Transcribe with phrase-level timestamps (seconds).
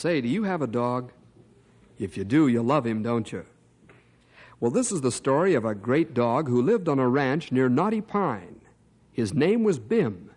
[0.00, 1.12] Say, do you have a dog?
[1.98, 3.44] If you do, you love him, don't you?
[4.58, 7.68] Well, this is the story of a great dog who lived on a ranch near
[7.68, 8.62] Knotty Pine.
[9.12, 10.30] His name was Bim.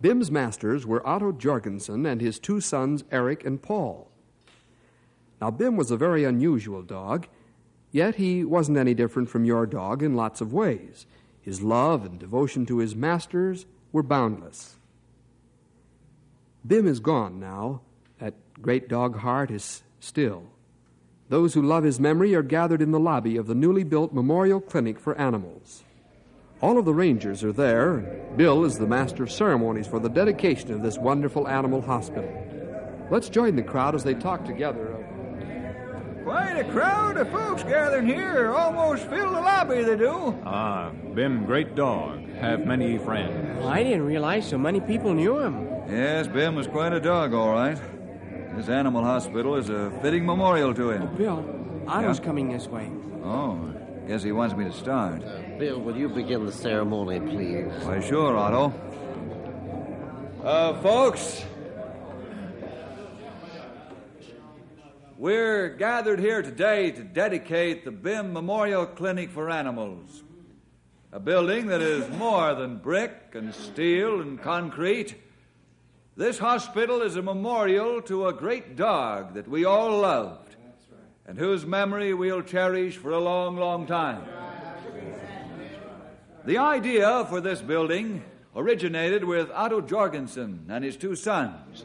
[0.00, 4.08] Bim's masters were Otto Jorgensen and his two sons, Eric and Paul.
[5.40, 7.26] Now, Bim was a very unusual dog,
[7.90, 11.06] yet he wasn't any different from your dog in lots of ways.
[11.42, 14.76] His love and devotion to his masters were boundless.
[16.64, 17.80] Bim is gone now.
[18.56, 20.44] That great dog heart is still.
[21.28, 24.60] Those who love his memory are gathered in the lobby of the newly built Memorial
[24.60, 25.84] Clinic for Animals.
[26.62, 30.08] All of the rangers are there, and Bill is the master of ceremonies for the
[30.08, 32.32] dedication of this wonderful animal hospital.
[33.10, 34.96] Let's join the crowd as they talk together
[36.24, 38.52] Quite a crowd of folks gathering here.
[38.52, 40.36] Almost fill the lobby, they do.
[40.44, 42.28] Ah, Bim, great dog.
[42.40, 43.64] Have many friends.
[43.64, 45.68] I didn't realize so many people knew him.
[45.88, 47.78] Yes, Bim was quite a dog, all right.
[48.56, 51.02] This animal hospital is a fitting memorial to him.
[51.02, 51.44] Oh, Bill,
[51.86, 52.14] I Yeah?
[52.14, 52.90] coming this way.
[53.22, 53.58] Oh,
[54.08, 55.22] guess he wants me to start.
[55.58, 57.70] Bill, will you begin the ceremony, please?
[57.84, 58.72] Why, sure, Otto.
[60.42, 61.44] Uh, folks,
[65.18, 70.22] we're gathered here today to dedicate the BIM Memorial Clinic for Animals,
[71.12, 75.14] a building that is more than brick and steel and concrete.
[76.16, 80.56] This hospital is a memorial to a great dog that we all loved
[81.26, 84.22] and whose memory we'll cherish for a long, long time.
[86.46, 88.22] The idea for this building
[88.54, 91.84] originated with Otto Jorgensen and his two sons.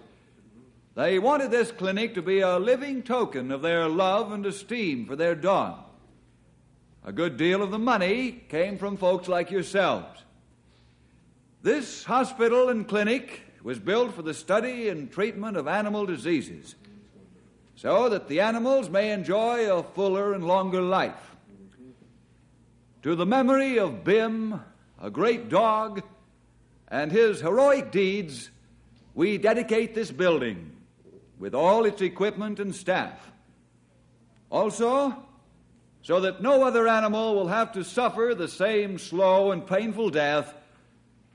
[0.96, 5.18] They wanted this clinic to be a living token of their love and esteem for
[5.18, 5.84] their dog.
[7.04, 10.22] A good deal of the money came from folks like yourselves.
[11.64, 16.76] This hospital and clinic was built for the study and treatment of animal diseases
[17.82, 21.36] so that the animals may enjoy a fuller and longer life.
[23.02, 24.62] To the memory of Bim,
[25.02, 26.04] a great dog,
[26.88, 28.52] and his heroic deeds,
[29.16, 30.76] we dedicate this building
[31.40, 33.32] with all its equipment and staff.
[34.52, 35.18] Also,
[36.04, 40.54] so that no other animal will have to suffer the same slow and painful death,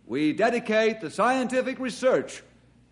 [0.06, 2.42] we dedicate the scientific research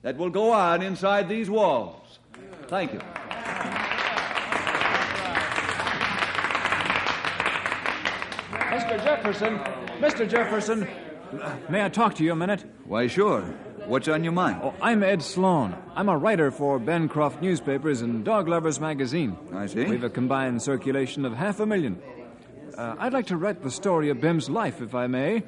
[0.03, 2.19] that will go on inside these walls.
[2.67, 3.01] Thank you.
[8.75, 9.03] Mr.
[9.03, 9.59] Jefferson,
[10.01, 10.29] Mr.
[10.29, 10.89] Jefferson,
[11.69, 12.65] May I talk to you a minute?
[12.85, 13.43] Why, sure.
[13.87, 14.61] What's on your mind?
[14.63, 15.75] Oh, I'm Ed Sloan.
[15.95, 19.37] I'm a writer for Bencroft Newspapers and Dog Lovers Magazine.
[19.53, 19.85] I see.
[19.85, 22.01] We've a combined circulation of half a million.
[22.77, 25.43] Uh, I'd like to write the story of Bim's life, if I may.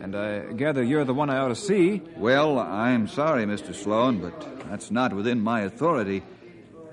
[0.00, 2.02] And I gather you're the one I ought to see.
[2.16, 3.74] Well, I'm sorry, Mr.
[3.74, 6.22] Sloan, but that's not within my authority.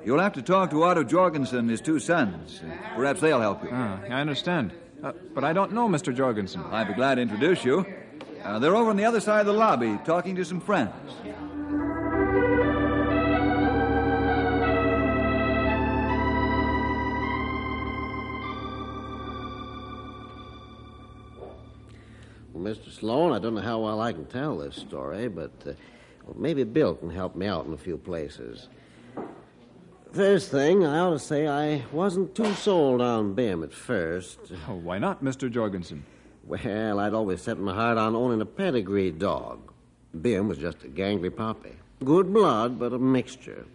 [0.04, 2.62] You'll have to talk to Otto Jorgensen and his two sons.
[2.96, 3.70] Perhaps they'll help you.
[3.72, 4.74] Ah, I understand.
[5.04, 6.16] Uh, but I don't know Mr.
[6.16, 6.64] Jorgensen.
[6.72, 7.86] I'd be glad to introduce you.
[8.44, 10.94] Uh, they're over on the other side of the lobby talking to some friends.
[22.68, 22.92] Mr.
[22.92, 25.72] Sloan, I don't know how well I can tell this story, but uh,
[26.26, 28.68] well, maybe Bill can help me out in a few places.
[30.12, 34.40] First thing, I ought to say I wasn't too sold on Bim at first.
[34.68, 35.50] Oh, why not, Mr.
[35.50, 36.04] Jorgensen?
[36.44, 39.72] Well, I'd always set my heart on owning a pedigreed dog.
[40.22, 41.72] Bim was just a gangly puppy.
[42.04, 43.66] Good blood, but a mixture.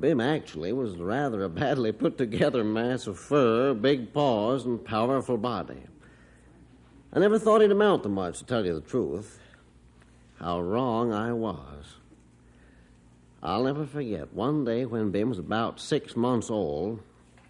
[0.00, 5.38] Bim actually was rather a badly put together mass of fur, big paws, and powerful
[5.38, 5.80] body.
[7.12, 9.38] I never thought he'd amount to much, to tell you the truth.
[10.38, 11.96] How wrong I was.
[13.42, 17.00] I'll never forget one day when Bim was about six months old.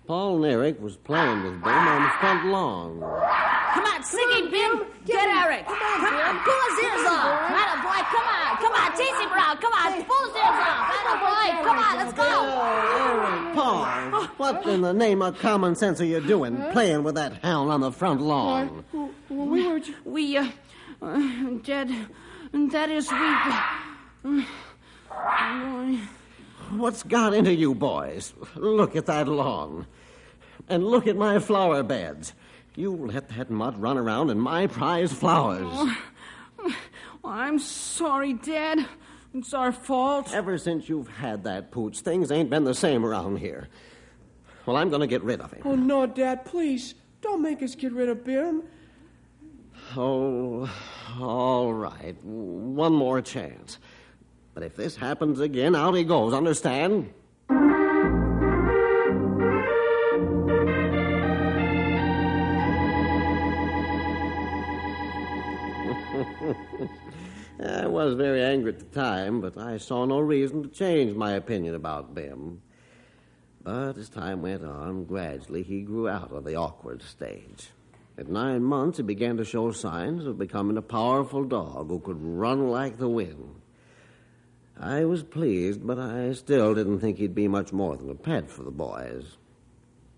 [0.07, 3.01] Paul and Eric was playing with Bim on the front lawn.
[3.01, 4.87] Come on, singing Bim.
[5.05, 5.64] Get Eric.
[5.67, 7.50] Come on, pull his ears off.
[7.61, 8.50] Atta boy, come on.
[8.62, 9.56] Come on, tease him, Brown.
[9.58, 10.85] Come on, pull his ears off.
[10.99, 12.31] Atta boy, come on, let's go.
[12.99, 13.85] Eric, Paul,
[14.37, 17.81] what in the name of common sense are you doing, playing with that hound on
[17.81, 18.85] the front lawn?
[19.29, 19.81] We were.
[20.05, 20.49] We, uh,
[21.02, 21.19] uh
[21.62, 21.90] Dad,
[22.52, 23.19] that is, we.
[23.19, 24.44] Uh,
[26.70, 28.35] What's got into you boys?
[28.55, 29.87] Look at that lawn.
[30.69, 32.35] And look at my flower beds.
[32.79, 35.67] You let that mud run around in my prize flowers.
[35.69, 35.97] Oh,
[36.61, 36.75] oh,
[37.25, 38.87] I'm sorry, Dad.
[39.35, 40.33] It's our fault.
[40.33, 43.67] Ever since you've had that pooch, things ain't been the same around here.
[44.65, 45.63] Well, I'm going to get rid of him.
[45.65, 46.95] Oh, no, Dad, please.
[47.21, 48.63] Don't make us get rid of Bim.
[49.97, 50.71] Oh,
[51.19, 52.15] all right.
[52.23, 53.79] One more chance.
[54.55, 57.13] But if this happens again, out he goes, understand?
[67.61, 71.33] I was very angry at the time, but I saw no reason to change my
[71.33, 72.63] opinion about Bim.
[73.65, 77.71] But as time went on, gradually he grew out of the awkward stage.
[78.17, 82.23] At nine months, he began to show signs of becoming a powerful dog who could
[82.23, 83.61] run like the wind.
[84.79, 88.49] I was pleased, but I still didn't think he'd be much more than a pet
[88.49, 89.37] for the boys.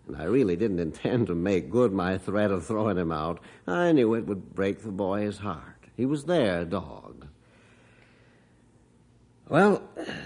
[0.06, 3.40] And I really didn't intend to make good my threat of throwing him out.
[3.66, 5.79] I knew it would break the boy's heart.
[6.00, 7.26] He was their dog.
[9.50, 9.82] Well,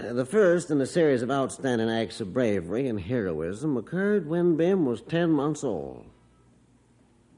[0.09, 4.85] the first in a series of outstanding acts of bravery and heroism occurred when Bim
[4.85, 6.05] was ten months old.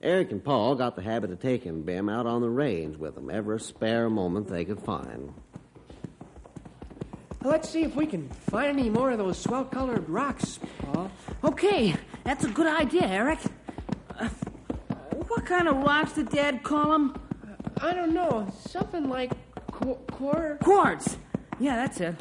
[0.04, 3.32] Eric and Paul got the habit of taking Bim out on the range with them
[3.32, 5.34] every spare moment they could find.
[7.44, 11.10] Let's see if we can find any more of those swell colored rocks, Paul.
[11.44, 13.40] Okay, that's a good idea, Eric.
[14.16, 14.30] Uh,
[15.26, 17.16] what kind of rocks did Dad call them?
[17.82, 18.48] I don't know.
[18.68, 19.32] Something like
[19.72, 21.18] qu- quar- Quartz.
[21.60, 22.16] Yeah, that's it.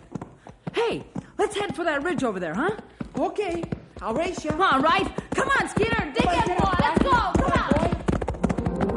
[0.75, 1.05] Hey,
[1.39, 2.71] let's head for that ridge over there, huh?
[3.19, 3.63] Okay,
[4.03, 4.51] I'll race you.
[4.51, 5.07] All right.
[5.35, 6.13] Come on, Skeeter.
[6.15, 6.75] Dig in, boy.
[6.81, 7.11] Let's go.
[7.11, 8.97] Come on.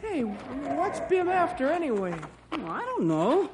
[0.00, 2.14] Hey, what's Bim after anyway?
[2.52, 3.50] Oh, I don't know.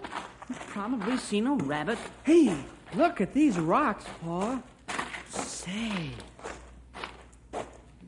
[0.74, 1.98] Probably seen a rabbit.
[2.24, 2.52] Hey,
[2.96, 4.60] look at these rocks, Paul.
[5.28, 6.10] Say,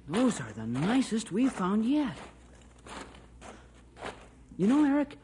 [0.08, 2.16] those are the nicest we've found yet.
[4.58, 5.16] You know, Eric,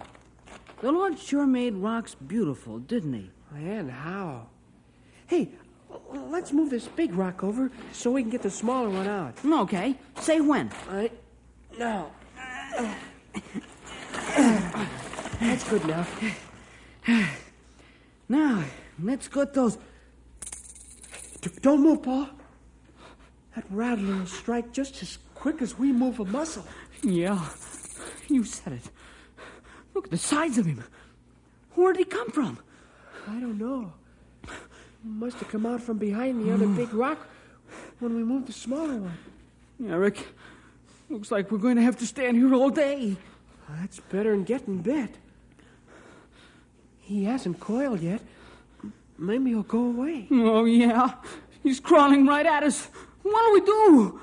[0.83, 3.31] the Lord sure made rocks beautiful, didn't he?
[3.57, 4.47] And how?
[5.27, 5.49] Hey,
[6.13, 9.35] let's move this big rock over so we can get the smaller one out.
[9.45, 9.97] Okay.
[10.21, 10.71] Say when.
[10.89, 11.11] I.
[11.77, 12.13] No.
[15.41, 16.49] That's good enough.
[18.29, 18.65] Now,
[19.03, 19.77] let's get those.
[21.61, 22.29] Don't move, Paul.
[23.55, 26.65] That rattler will strike just as quick as we move a muscle.
[27.03, 27.45] Yeah,
[28.29, 28.91] you said it.
[29.93, 30.83] Look at the size of him.
[31.75, 32.59] Where'd he come from?
[33.29, 33.93] I don't know.
[35.05, 36.77] Must have come out from behind the other hmm.
[36.77, 37.27] big rock
[37.99, 39.19] when we moved the smaller one.
[39.89, 40.27] Eric,
[41.11, 43.17] looks like we're going to have to stand here all day.
[43.69, 45.17] That's better than getting bit.
[47.13, 48.23] He hasn't coiled yet.
[49.19, 50.27] Maybe he'll go away.
[50.31, 51.17] Oh, yeah.
[51.63, 52.89] He's crawling right at us.
[53.23, 54.21] What'll we do?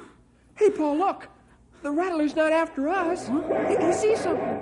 [0.55, 1.27] Hey, Paul, look.
[1.83, 3.27] The rattler's not after us.
[3.27, 4.59] He, he sees something.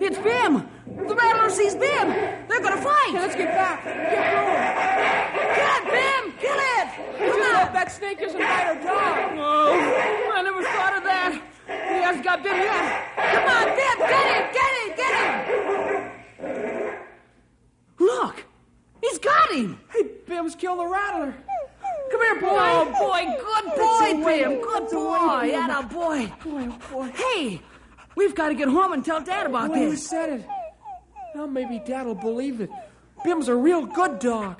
[0.00, 0.66] It's Bim.
[0.86, 2.08] The rattler sees Bim.
[2.48, 3.12] They're gonna fight.
[3.12, 3.84] Let's get back.
[3.84, 4.64] Get going.
[5.54, 6.24] Kill it, Bim.
[6.40, 6.88] Kill it.
[7.18, 7.54] Come on.
[7.66, 9.36] Hope that snake isn't bite our dog.
[9.38, 11.32] Oh, I never thought of that.
[11.66, 13.14] He hasn't got Bim yet.
[13.14, 13.98] Come on, Bim.
[14.08, 14.44] Get him.
[14.56, 14.96] Get him.
[14.96, 15.67] Get him.
[18.08, 18.44] Look.
[19.02, 19.78] He's got him.
[19.92, 21.34] Hey, Bim's killed the rattler.
[22.10, 22.48] Come here, boy.
[22.50, 23.20] Oh, boy.
[23.44, 24.24] Good boy.
[24.26, 24.60] Bim.
[24.62, 25.54] Good boy.
[25.54, 26.32] Atta boy.
[26.44, 27.12] Boy, oh boy.
[27.14, 27.60] Hey,
[28.16, 30.06] we've got to get home and tell Dad about you this.
[30.08, 30.46] said it.
[31.34, 32.70] Now maybe Dad'll believe it.
[33.24, 34.56] Bim's a real good dog.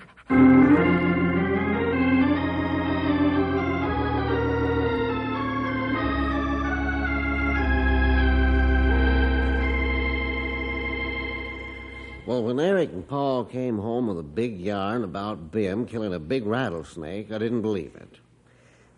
[12.39, 16.21] Well, when Eric and Paul came home with a big yarn about Bim killing a
[16.21, 18.21] big rattlesnake, I didn't believe it.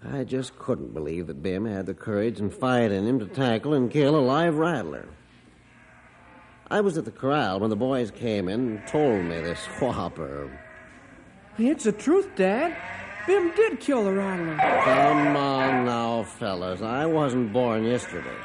[0.07, 3.73] I just couldn't believe that Bim had the courage and fight in him to tackle
[3.73, 5.09] and kill a live rattler.
[6.71, 10.61] I was at the corral when the boys came in and told me this whopper.
[11.57, 12.77] It's the truth, Dad.
[13.27, 14.59] Bim did kill the rattler.
[14.85, 16.83] Come on now, fellas.
[16.83, 18.37] I wasn't born yesterday.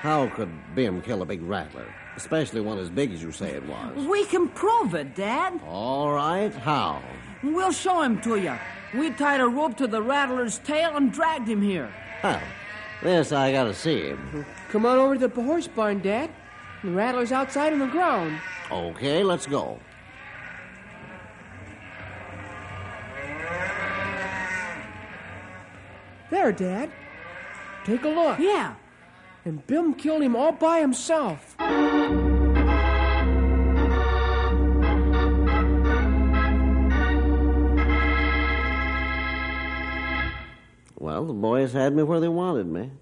[0.00, 1.86] How could Bim kill a big rattler?
[2.16, 4.06] Especially one as big as you say it was.
[4.06, 5.60] We can prove it, Dad.
[5.66, 7.02] All right, how?
[7.42, 8.54] We'll show him to you.
[8.94, 11.92] We tied a rope to the rattler's tail and dragged him here.
[12.22, 12.40] Well,
[13.02, 14.44] this I gotta see him.
[14.68, 16.30] Come on over to the horse barn, Dad.
[16.84, 18.38] The rattler's outside on the ground.
[18.70, 19.78] Okay, let's go.
[26.30, 26.90] There, Dad.
[27.84, 28.38] Take a look.
[28.38, 28.74] Yeah.
[29.44, 31.56] And Bim killed him all by himself.
[41.02, 42.92] Well, the boys had me where they wanted me.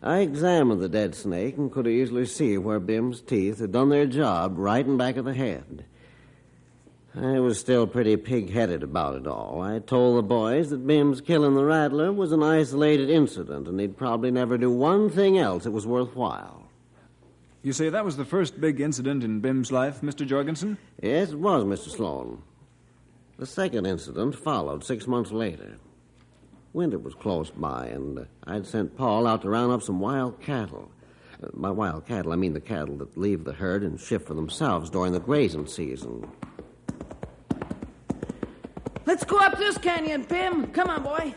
[0.00, 4.06] I examined the dead snake and could easily see where Bim's teeth had done their
[4.06, 5.84] job right in back of the head.
[7.16, 9.60] I was still pretty pig headed about it all.
[9.60, 13.96] I told the boys that Bim's killing the rattler was an isolated incident and he'd
[13.96, 16.62] probably never do one thing else that was worthwhile.
[17.64, 20.24] You say that was the first big incident in Bim's life, Mr.
[20.24, 20.78] Jorgensen?
[21.02, 21.88] Yes, it was, Mr.
[21.88, 22.40] Sloan.
[23.36, 25.78] The second incident followed six months later.
[26.72, 30.40] Winter was close by, and uh, I'd sent Paul out to round up some wild
[30.40, 30.90] cattle.
[31.42, 34.34] Uh, by wild cattle, I mean the cattle that leave the herd and shift for
[34.34, 36.30] themselves during the grazing season.
[39.06, 40.66] Let's go up this canyon, Bim.
[40.68, 41.32] Come on, boy.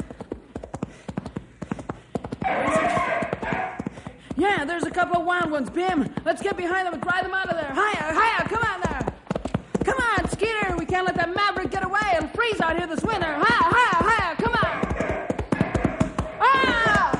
[4.35, 6.13] Yeah, there's a couple of wild ones, Bim.
[6.25, 7.71] Let's get behind them and drive them out of there.
[7.71, 9.13] Higher, higher, come on there.
[9.85, 10.75] Come on, Skeeter.
[10.77, 12.01] We can't let that maverick get away.
[12.15, 13.25] It'll freeze out here this winter.
[13.25, 14.81] Higher, higher, higher, come on.
[16.41, 17.11] Ah!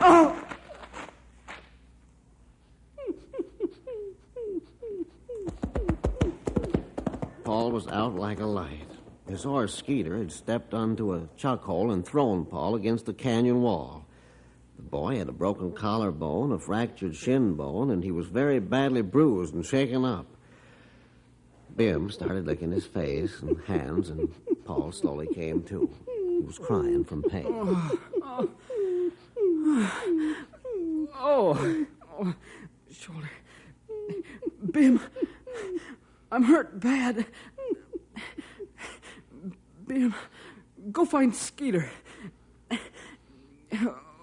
[0.00, 0.36] Oh!
[7.44, 8.78] Paul was out like a light.
[9.32, 13.62] His horse, Skeeter, had stepped onto a chuck hole and thrown Paul against the canyon
[13.62, 14.04] wall.
[14.76, 19.00] The boy had a broken collarbone, a fractured shin bone, and he was very badly
[19.00, 20.26] bruised and shaken up.
[21.74, 24.28] Bim started licking his face and hands, and
[24.66, 25.88] Paul slowly came to.
[26.14, 27.46] He was crying from pain.
[31.14, 31.86] Oh,
[32.20, 32.34] oh,
[32.90, 33.30] shoulder.
[34.72, 35.00] Bim,
[36.30, 37.24] I'm hurt bad.
[39.86, 40.14] Bim,
[40.90, 41.90] go find Skeeter.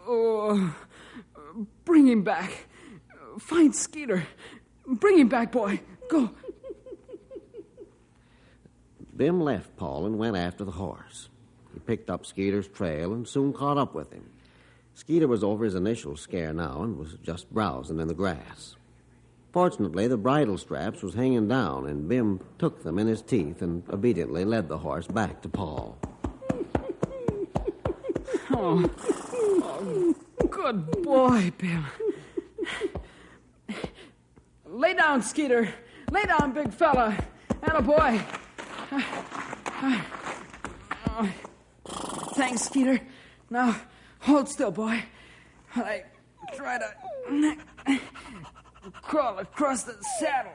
[0.08, 0.76] Oh,
[1.86, 2.66] bring him back.
[3.40, 4.26] Find Skeeter.
[4.88, 5.82] Bring him back, boy.
[6.10, 6.32] Go.
[9.16, 11.30] Bim left Paul and went after the horse.
[11.74, 14.30] He picked up Skeeter's trail and soon caught up with him.
[14.96, 18.76] Skeeter was over his initial scare now and was just browsing in the grass.
[19.60, 23.84] Fortunately, the bridle straps was hanging down, and Bim took them in his teeth and
[23.90, 25.98] obediently led the horse back to Paul.
[28.52, 28.90] Oh,
[29.62, 30.16] oh
[30.50, 31.86] good boy, Bim.
[34.66, 35.74] Lay down, Skeeter.
[36.10, 37.18] Lay down, big fella.
[37.62, 38.22] And a boy.
[39.82, 41.30] Oh,
[42.36, 43.02] thanks, Skeeter.
[43.50, 43.76] Now,
[44.22, 45.04] hold still, boy.
[45.76, 46.04] I
[46.56, 48.00] try to
[49.02, 50.52] crawl across the saddle.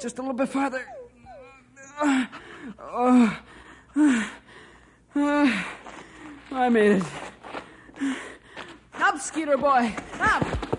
[0.00, 0.84] Just a little bit farther.
[2.80, 3.38] Oh.
[6.50, 7.04] I made it.
[8.94, 9.94] Up, Skeeter boy.
[10.20, 10.71] Up.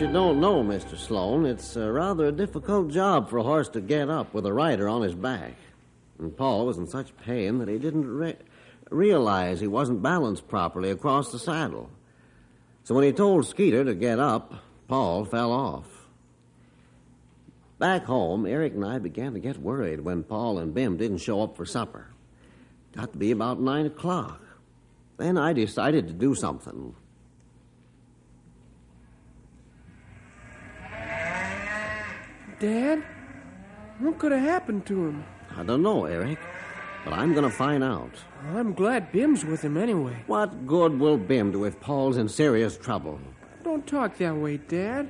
[0.00, 0.98] You don't know, Mr.
[0.98, 4.52] Sloan, it's uh, rather a difficult job for a horse to get up with a
[4.52, 5.54] rider on his back.
[6.18, 8.36] And Paul was in such pain that he didn't re-
[8.90, 11.88] realize he wasn't balanced properly across the saddle.
[12.84, 14.54] So when he told Skeeter to get up,
[14.86, 15.86] Paul fell off.
[17.78, 21.42] Back home, Eric and I began to get worried when Paul and Bim didn't show
[21.42, 22.08] up for supper.
[22.94, 24.42] Got to be about nine o'clock.
[25.16, 26.94] Then I decided to do something.
[32.58, 33.02] Dad,
[33.98, 35.24] what could have happened to him?
[35.56, 36.38] I don't know, Eric,
[37.04, 38.10] but I'm going to find out.
[38.44, 40.16] Well, I'm glad Bim's with him anyway.
[40.26, 43.20] What good will Bim do if Paul's in serious trouble?
[43.64, 45.08] Don't talk that way, Dad.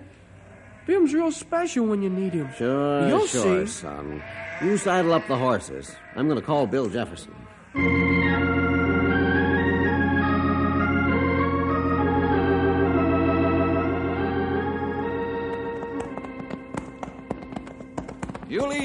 [0.86, 2.48] Bim's real special when you need him.
[2.56, 3.72] Sure, You'll sure, see.
[3.72, 4.22] son.
[4.62, 5.94] You saddle up the horses.
[6.14, 7.34] I'm going to call Bill Jefferson.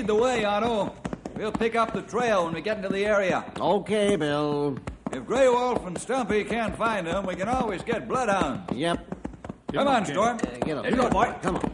[0.01, 0.96] Lead the way, Otto.
[1.36, 3.46] We'll pick up the trail when we get into the area.
[3.60, 4.77] Okay, Bill.
[5.12, 8.72] If Grey Wolf and Stumpy can't find them, we can always get bloodhounds.
[8.74, 9.05] Yep.
[9.74, 10.38] Come on, Storm.
[10.38, 10.86] Uh, get up.
[10.86, 11.34] Here you go, boy.
[11.41, 11.71] Come on.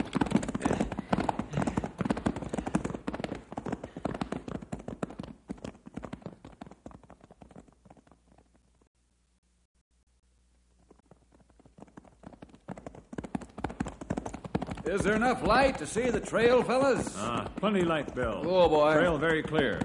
[15.08, 17.16] There enough light to see the trail, fellas?
[17.18, 18.44] Ah, plenty light, Bill.
[18.46, 18.94] Oh, boy.
[18.94, 19.80] Trail very clear.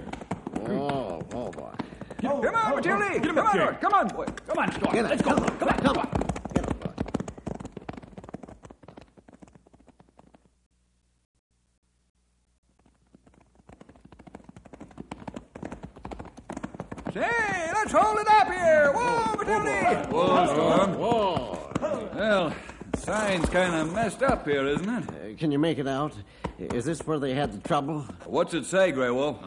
[0.67, 1.71] Oh, oh, boy.
[2.21, 3.19] Come on, Matilda.
[3.21, 3.77] Come on, boy.
[3.79, 4.25] Come on, boy.
[4.45, 4.95] Come on, Storm.
[4.95, 5.33] Let's go.
[5.33, 5.57] Come on.
[5.57, 5.77] Come on.
[5.77, 6.09] Come on.
[6.53, 6.65] Get.
[17.13, 18.91] Say, let's hold it up here.
[18.93, 20.07] Whoa, Matilda.
[20.09, 20.93] Whoa, Storm.
[20.99, 22.09] Whoa.
[22.13, 22.53] Well,
[22.97, 25.22] sign's kind of messed up here, isn't it?
[25.33, 26.13] Uh, can you make it out?
[26.57, 28.01] Is this where they had the trouble?
[28.25, 29.37] What's it say, Grey Wolf?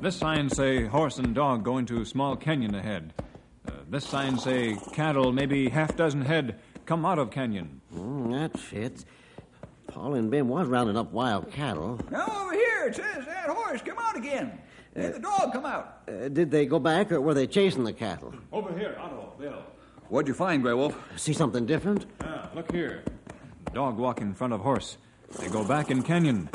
[0.00, 3.14] This sign say horse and dog going to small canyon ahead.
[3.66, 7.80] Uh, this sign say cattle, maybe half dozen head, come out of canyon.
[7.94, 9.04] Mm, that fits.
[9.88, 11.98] Paul and Bim was rounding up wild cattle.
[12.10, 14.58] Now over here, it says that horse come out again.
[14.94, 16.02] And the dog come out.
[16.08, 18.34] Uh, did they go back or were they chasing the cattle?
[18.52, 19.62] Over here, Otto, Bill.
[20.08, 20.96] What'd you find, Grey Wolf?
[21.16, 22.06] See something different?
[22.20, 23.02] Ah, look here.
[23.76, 24.96] Dog walk in front of horse.
[25.38, 26.48] They go back in canyon.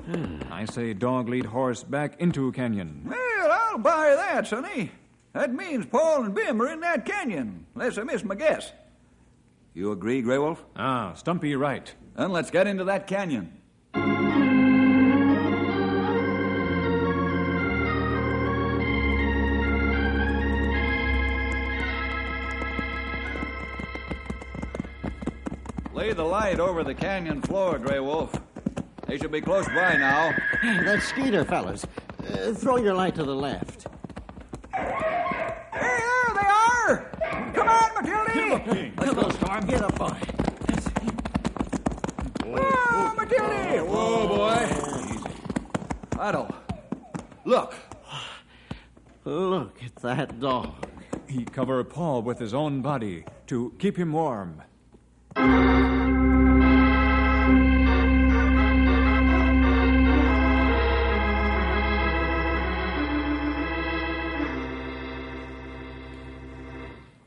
[0.49, 3.03] I say dog lead horse back into canyon.
[3.05, 4.89] Well, I'll buy that, Sonny.
[5.33, 8.71] That means Paul and Bim are in that canyon, unless I miss my guess.
[9.75, 10.65] You agree, Grey Wolf?
[10.75, 11.93] Ah, Stumpy right.
[12.15, 13.53] Then let's get into that canyon.
[26.01, 28.33] Lay the light over the canyon floor, Grey Wolf.
[29.05, 30.33] They should be close by now.
[30.63, 31.85] That's Skeeter, fellas.
[32.27, 33.85] Uh, throw your light to the left.
[34.73, 34.87] Hey,
[35.71, 37.11] there they are!
[37.53, 38.91] Come on, Matilda!
[38.97, 39.65] Let's go, Storm.
[39.67, 40.17] Get up, boy.
[42.47, 43.85] Whoa, Matilda!
[43.85, 46.19] Whoa, boy.
[46.19, 46.55] Otto,
[47.45, 47.75] look.
[49.23, 50.83] Look at that dog.
[51.27, 54.63] He cover Paul with his own body to keep him warm.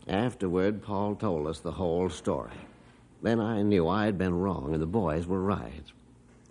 [0.07, 2.53] Afterward, Paul told us the whole story.
[3.23, 5.85] Then I knew I'd been wrong and the boys were right.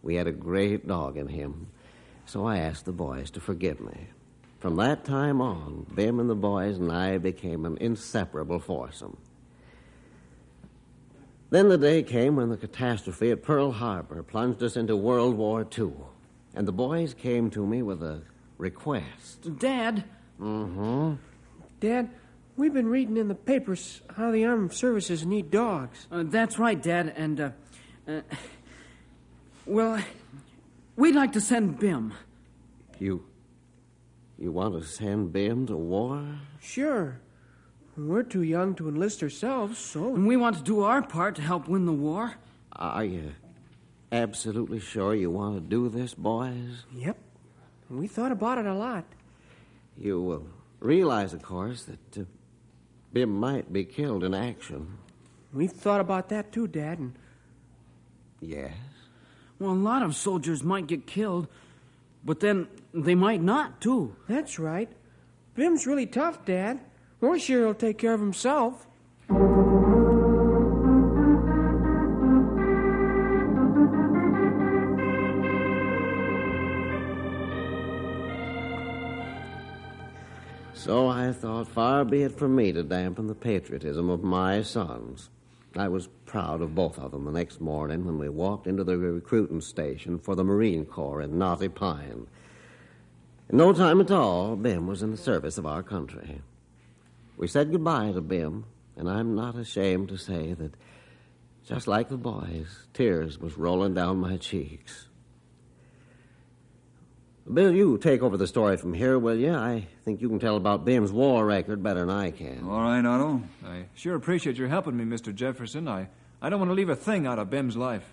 [0.02, 1.68] We had a great dog in him,
[2.26, 4.08] so I asked the boys to forgive me.
[4.60, 9.18] From that time on, Bim and the boys and I became an inseparable foursome.
[11.54, 15.64] Then the day came when the catastrophe at Pearl Harbor plunged us into World War
[15.78, 15.92] II,
[16.56, 18.24] and the boys came to me with a
[18.58, 19.60] request.
[19.60, 20.04] Dad,
[20.42, 21.14] Mm-hmm.
[21.80, 22.10] Dad,
[22.58, 26.08] we've been reading in the papers how the armed services need dogs.
[26.12, 27.50] uh, that's right, Dad, and, uh,
[28.08, 28.22] uh,
[29.68, 30.00] well,
[30.96, 32.16] we'd like to send Bim.
[32.98, 33.24] You.
[34.40, 36.26] You want to send Bim to war?
[36.60, 37.20] Sure.
[37.96, 40.16] We're too young to enlist ourselves, so.
[40.16, 42.36] And we want to do our part to help win the war.
[42.76, 43.34] Are you
[44.12, 46.86] absolutely sure you want to do this, boys?
[46.92, 47.18] Yep.
[47.90, 49.06] We thought about it a lot.
[49.98, 50.48] You will
[50.80, 52.26] realize, of course, that uh,
[53.12, 54.98] Bim might be killed in action.
[55.54, 57.14] We've thought about that too, Dad, and
[58.42, 58.74] Yes?
[59.60, 61.48] Well, a lot of soldiers might get killed,
[62.26, 64.16] but then they might not, too.
[64.28, 64.90] that's right.
[65.56, 66.80] Bim's really tough, Dad.
[67.24, 68.86] More sure he'll take care of himself.
[80.74, 85.30] So I thought, far be it from me to dampen the patriotism of my sons.
[85.78, 88.98] I was proud of both of them the next morning when we walked into the
[88.98, 92.28] recruiting station for the Marine Corps in Knotty Pine.
[93.50, 96.42] In no time at all, Bim was in the service of our country.
[97.38, 98.66] We said goodbye to Bim,
[98.96, 100.74] and I'm not ashamed to say that,
[101.66, 105.08] just like the boys, tears was rolling down my cheeks.
[107.52, 109.54] Bill, you take over the story from here, will you?
[109.54, 112.64] I think you can tell about Bim's war record better than I can.
[112.64, 113.44] All right, Otto.
[113.66, 115.36] I sure appreciate your helping me, Mr.
[115.36, 115.88] Jefferson.
[115.88, 116.08] I,
[116.42, 118.10] I don't want to leave a thing out of Bim's life.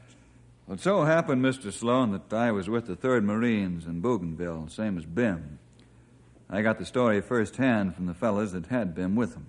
[0.67, 1.73] Well, it so happened, Mr.
[1.73, 5.61] Sloan, that I was with the 3rd Marines in Bougainville, same as Bim.
[6.53, 9.47] I got the story firsthand from the fellows that had been with them.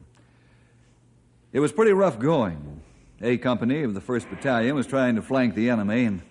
[1.52, 2.82] It was pretty rough going.
[3.22, 6.22] A Company of the 1st Battalion was trying to flank the enemy, and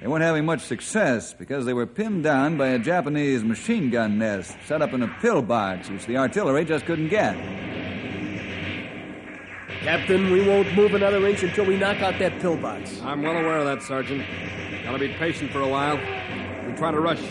[0.00, 4.18] they weren't having much success because they were pinned down by a Japanese machine gun
[4.18, 7.34] nest set up in a pillbox, which the artillery just couldn't get.
[9.80, 13.00] Captain, we won't move another inch until we knock out that pillbox.
[13.02, 14.24] I'm well aware of that, Sergeant.
[14.84, 15.98] Gotta be patient for a while.
[16.76, 17.22] Try to rush,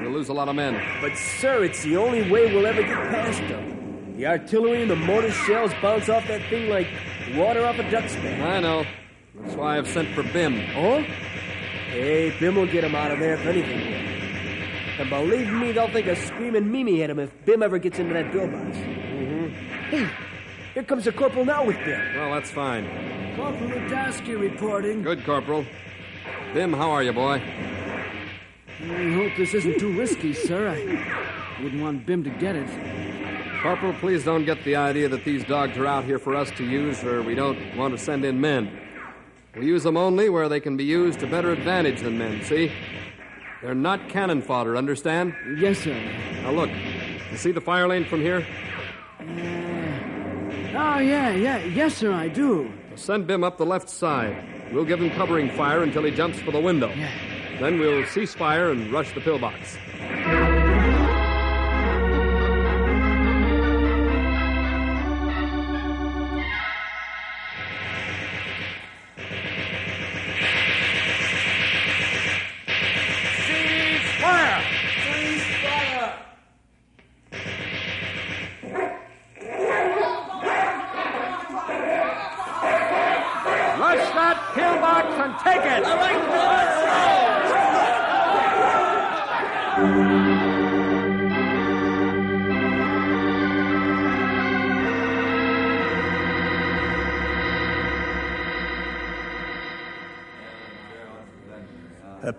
[0.00, 0.80] we'll lose a lot of men.
[1.00, 4.14] But, sir, it's the only way we'll ever get past them.
[4.16, 6.86] The artillery and the mortar shells bounce off that thing like
[7.34, 8.40] water off a duck's back.
[8.40, 8.84] I know.
[9.34, 10.54] That's why I've sent for Bim.
[10.76, 11.00] Oh?
[11.88, 15.00] Hey, Bim will get him out of there if anything will.
[15.00, 18.14] And believe me, they'll think of screaming Mimi at him if Bim ever gets into
[18.14, 18.76] that pillbox.
[18.76, 19.96] Mm-hmm.
[19.96, 20.08] Hey,
[20.74, 22.14] here comes the corporal now with Bim.
[22.14, 22.84] Well, that's fine.
[23.34, 25.02] Corporal Ludaski reporting.
[25.02, 25.66] Good, Corporal.
[26.54, 27.42] Bim, how are you, boy?
[28.90, 30.68] I hope this isn't too risky, sir.
[30.68, 32.68] I wouldn't want Bim to get it.
[33.62, 36.64] Corporal, please don't get the idea that these dogs are out here for us to
[36.64, 38.76] use or we don't want to send in men.
[39.54, 42.72] We use them only where they can be used to better advantage than men, see?
[43.62, 45.36] They're not cannon fodder, understand?
[45.58, 45.94] Yes, sir.
[46.42, 46.70] Now look,
[47.30, 48.44] you see the fire lane from here?
[49.20, 49.24] Uh,
[50.74, 51.58] oh, yeah, yeah.
[51.58, 52.62] Yes, sir, I do.
[52.88, 54.72] Well, send Bim up the left side.
[54.72, 56.88] We'll give him covering fire until he jumps for the window.
[56.88, 57.31] Yeah.
[57.62, 59.78] Then we'll cease fire and rush the pillbox.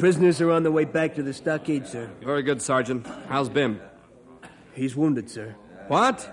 [0.03, 2.09] Prisoners are on their way back to the stockade, sir.
[2.21, 3.07] Very good, Sergeant.
[3.29, 3.79] How's Bim?
[4.73, 5.55] He's wounded, sir.
[5.87, 6.29] What?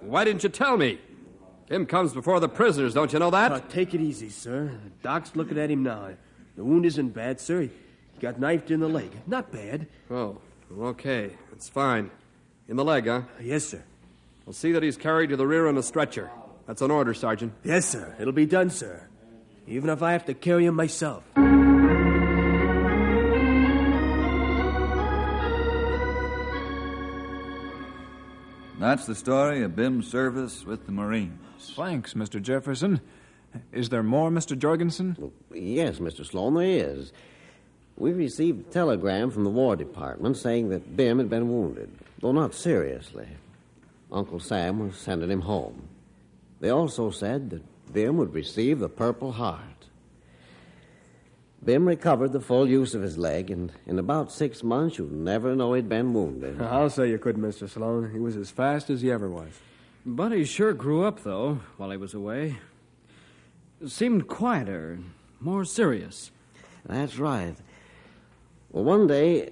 [0.00, 1.00] Why didn't you tell me?
[1.66, 3.52] Bim comes before the prisoners, don't you know that?
[3.52, 4.66] Uh, take it easy, sir.
[4.84, 6.10] The doc's looking at him now.
[6.56, 7.62] The wound isn't bad, sir.
[7.62, 7.70] He
[8.20, 9.10] got knifed in the leg.
[9.26, 9.86] Not bad.
[10.10, 10.36] Oh,
[10.78, 11.30] okay.
[11.52, 12.10] It's fine.
[12.68, 13.22] In the leg, huh?
[13.40, 13.82] Yes, sir.
[14.44, 16.30] We'll see that he's carried to the rear on a stretcher.
[16.66, 17.54] That's an order, Sergeant.
[17.64, 18.14] Yes, sir.
[18.20, 19.08] It'll be done, sir.
[19.66, 21.24] Even if I have to carry him myself.
[28.78, 31.72] That's the story of Bim's service with the Marines.
[31.74, 32.40] Thanks, Mr.
[32.42, 33.00] Jefferson.
[33.72, 34.56] Is there more, Mr.
[34.56, 35.32] Jorgensen?
[35.52, 36.26] Yes, Mr.
[36.26, 37.12] Sloan, there is.
[37.96, 42.32] We received a telegram from the War Department saying that Bim had been wounded, though
[42.32, 43.26] not seriously.
[44.12, 45.88] Uncle Sam was sending him home.
[46.60, 49.75] They also said that Bim would receive the Purple Heart.
[51.66, 55.56] Bim recovered the full use of his leg, and in about six months you'd never
[55.56, 56.62] know he'd been wounded.
[56.62, 57.68] Uh, I'll say you could, Mr.
[57.68, 58.12] Sloan.
[58.12, 59.50] He was as fast as he ever was.
[60.06, 62.58] But he sure grew up, though, while he was away.
[63.84, 65.00] Seemed quieter,
[65.40, 66.30] more serious.
[66.86, 67.56] That's right.
[68.70, 69.50] Well, one day,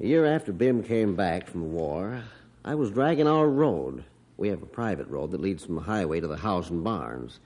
[0.00, 2.22] a year after Bim came back from the war,
[2.64, 4.04] I was dragging our road.
[4.38, 7.38] We have a private road that leads from the highway to the house and barns.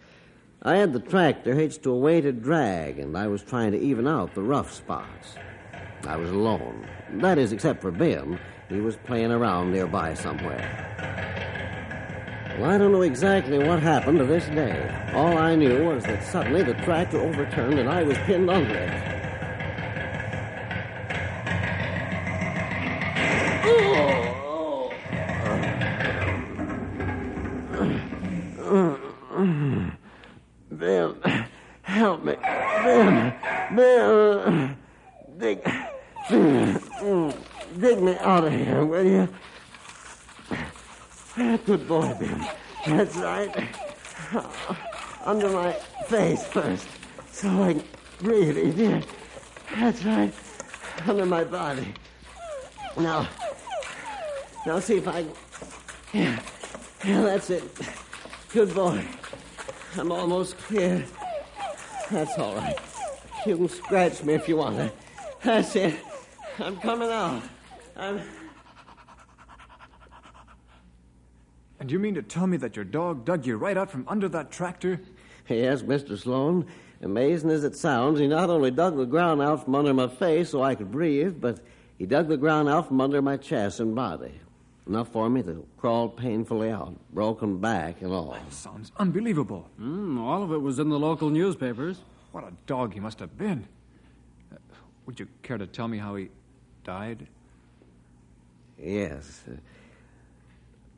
[0.66, 4.07] I had the tractor hitched to a weighted drag, and I was trying to even
[4.07, 5.35] out the rough spots.
[6.07, 6.88] I was alone.
[7.16, 8.38] That is, except for Bim.
[8.70, 10.64] He was playing around nearby somewhere.
[12.59, 15.11] Well, I don't know exactly what happened to this day.
[15.12, 19.13] All I knew was that suddenly the tractor overturned and I was pinned under it.
[38.44, 39.28] Out of here, will you?
[41.64, 42.44] Good boy, Bim.
[42.87, 43.68] That's right.
[44.35, 44.76] Oh,
[45.24, 45.72] under my
[46.09, 46.87] face first,
[47.33, 47.85] so I can
[48.20, 49.02] breathe easier.
[49.76, 50.33] That's right.
[51.07, 51.94] Under my body.
[52.98, 53.28] Now,
[54.66, 55.33] now see if I can.
[56.12, 56.40] Yeah,
[57.04, 57.62] yeah, that's it.
[58.52, 59.04] Good boy.
[59.96, 61.04] I'm almost clear.
[62.11, 62.78] That's all right.
[63.46, 64.92] You can scratch me if you want to.
[65.42, 65.94] That's it.
[66.59, 67.42] I'm coming out.
[67.96, 68.20] I'm.
[71.80, 74.28] And you mean to tell me that your dog dug you right out from under
[74.30, 75.00] that tractor?
[75.48, 76.18] Yes, Mr.
[76.18, 76.66] Sloan.
[77.02, 80.50] Amazing as it sounds, he not only dug the ground out from under my face
[80.50, 81.61] so I could breathe, but
[81.98, 84.33] he dug the ground out from under my chest and body.
[84.87, 88.33] Enough for me to crawl painfully out, broken back and all.
[88.33, 89.68] That Sounds unbelievable.
[89.80, 92.00] Mm, all of it was in the local newspapers.
[92.33, 93.66] What a dog he must have been.
[94.52, 94.57] Uh,
[95.07, 96.28] would you care to tell me how he
[96.85, 97.26] died?
[98.78, 99.42] Yes.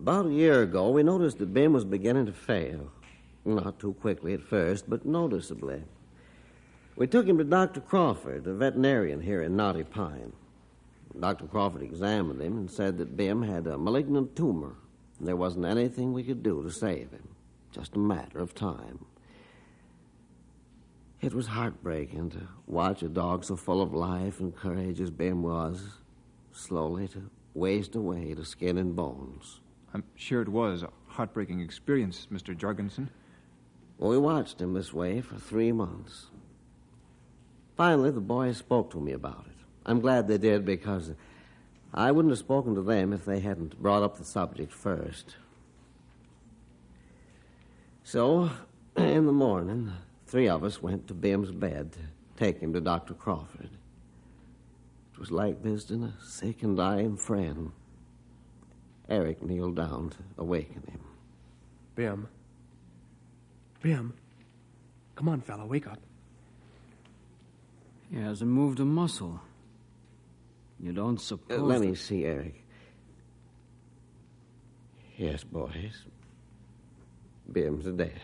[0.01, 2.91] About a year ago, we noticed that Bim was beginning to fail.
[3.45, 5.83] Not too quickly at first, but noticeably.
[6.97, 7.81] We took him to Dr.
[7.81, 10.33] Crawford, a veterinarian here in Knotty Pine.
[11.19, 11.47] Dr.
[11.47, 14.75] Crawford examined him and said that Bim had a malignant tumor.
[15.19, 17.29] And there wasn't anything we could do to save him.
[17.73, 19.05] Just a matter of time.
[21.21, 25.43] It was heartbreaking to watch a dog so full of life and courage as Bim
[25.43, 25.83] was,
[26.53, 29.61] slowly to waste away to skin and bones.
[29.95, 32.57] I'm sure it was a heartbreaking experience, Mr.
[32.57, 33.09] Jorgensen.
[33.99, 36.27] Well, we watched him this way for three months.
[37.77, 39.57] Finally, the boys spoke to me about it.
[39.87, 41.13] I'm glad they did because
[41.95, 45.37] I wouldn't have spoken to them if they hadn't brought up the subject first.
[48.05, 48.51] So,
[48.97, 49.93] in the morning,
[50.27, 51.99] three of us went to Bim's bed to
[52.37, 53.15] take him to Dr.
[53.15, 53.71] Crawford.
[55.17, 57.73] It was like visiting a sick and dying friend.
[59.09, 61.01] Eric kneeled down to awaken him.
[61.95, 62.29] Bim.
[63.81, 64.13] Bim.
[65.15, 66.01] Come on, fella, wake up.
[68.11, 69.41] He hasn't moved a muscle.
[70.79, 71.61] You don't suppose.
[71.61, 72.63] Uh, let me see, Eric.
[75.17, 76.05] Yes, boys.
[77.51, 78.21] Bim's dead.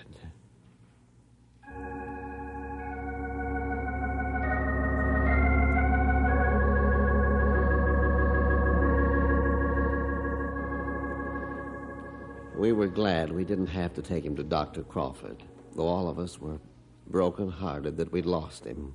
[12.63, 14.85] We were glad we didn't have to take him to Dr.
[14.85, 15.43] Crawford,
[15.75, 16.61] though all of us were
[17.09, 18.95] broken-hearted that we'd lost him.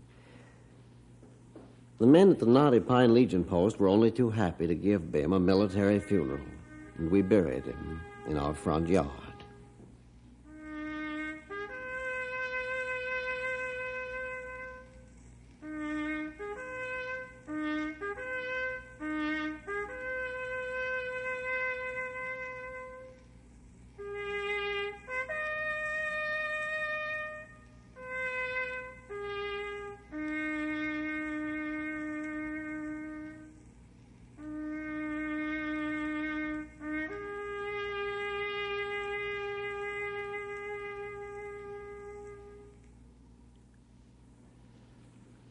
[2.00, 5.34] The men at the Knotty Pine Legion post were only too happy to give Bim
[5.34, 6.46] a military funeral,
[6.98, 8.00] and we buried him
[8.30, 9.27] in our front yard.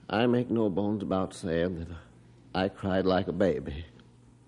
[0.08, 1.88] I make no bones about saying that
[2.54, 3.84] I cried like a baby.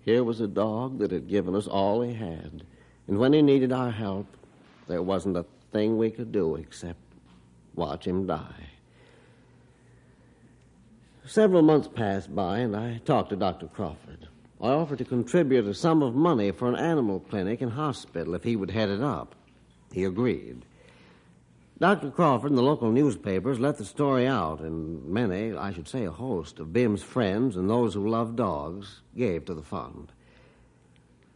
[0.01, 2.63] Here was a dog that had given us all he had,
[3.07, 4.25] and when he needed our help,
[4.87, 6.99] there wasn't a thing we could do except
[7.75, 8.69] watch him die.
[11.25, 13.67] Several months passed by, and I talked to Dr.
[13.67, 14.27] Crawford.
[14.61, 18.43] I offered to contribute a sum of money for an animal clinic and hospital if
[18.43, 19.35] he would head it up.
[19.93, 20.65] He agreed.
[21.79, 22.11] Dr.
[22.11, 26.11] Crawford and the local newspapers let the story out, and many, I should say a
[26.11, 30.11] host, of Bim's friends and those who love dogs gave to the fund.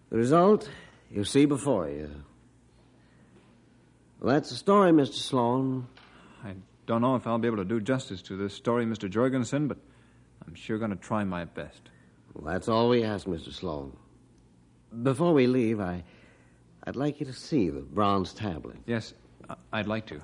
[0.10, 0.70] The result,
[1.10, 2.10] you see before you.
[4.20, 5.14] Well, that's the story, Mr.
[5.14, 5.88] Sloan.
[6.44, 6.56] I
[6.88, 9.10] don't know if I'll be able to do justice to this story, Mr.
[9.10, 9.78] Jorgensen, but
[10.46, 11.90] I'm sure going to try my best.
[12.34, 13.54] Well, that's all we ask, Mr.
[13.54, 13.96] Sloan.
[15.04, 16.04] Before we leave, I,
[16.86, 18.78] I'd like you to see the bronze tablet.
[18.86, 19.14] Yes,
[19.74, 20.22] I'd like to.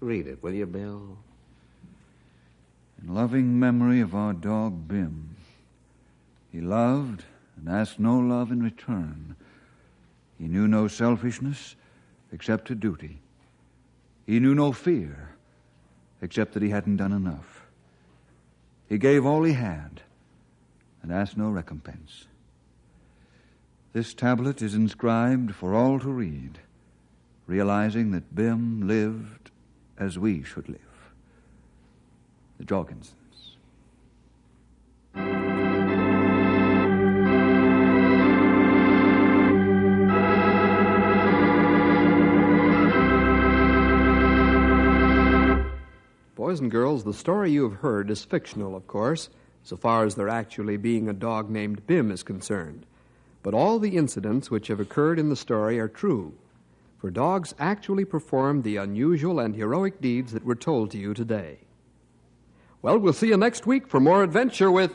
[0.00, 1.18] Read it, will you, Bill?
[3.02, 5.36] In loving memory of our dog Bim,
[6.50, 7.24] he loved
[7.58, 9.36] and asked no love in return.
[10.38, 11.76] He knew no selfishness
[12.32, 13.18] except to duty.
[14.24, 15.34] He knew no fear
[16.22, 17.66] except that he hadn't done enough.
[18.88, 20.00] He gave all he had
[21.02, 22.24] and asked no recompense.
[23.98, 26.60] This tablet is inscribed for all to read,
[27.48, 29.50] realizing that Bim lived
[29.98, 30.78] as we should live.
[32.58, 33.16] The Jorgensen.
[46.36, 49.28] Boys and girls, the story you have heard is fictional, of course,
[49.64, 52.86] so far as there actually being a dog named Bim is concerned.
[53.48, 56.34] But all the incidents which have occurred in the story are true,
[56.98, 61.60] for dogs actually performed the unusual and heroic deeds that were told to you today.
[62.82, 64.94] Well, we'll see you next week for more adventure with